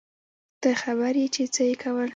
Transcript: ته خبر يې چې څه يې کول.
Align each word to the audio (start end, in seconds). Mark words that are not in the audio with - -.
ته 0.61 0.69
خبر 0.81 1.13
يې 1.21 1.27
چې 1.35 1.43
څه 1.53 1.61
يې 1.69 1.75
کول. 1.83 2.09